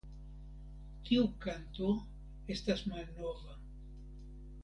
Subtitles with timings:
[1.09, 1.91] Tiu kanto
[2.55, 3.59] estas malnova.